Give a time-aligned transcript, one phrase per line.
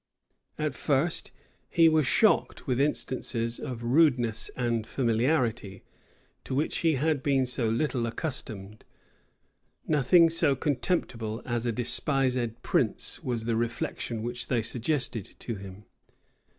[0.57, 1.31] At first,
[1.69, 5.83] he was shocked with instances of rudeness and familiarity,
[6.43, 8.83] to which he had been so little accustomed.
[9.85, 15.85] "Nothing so contemptible as a despised prince!" was the reflection which they suggested to him.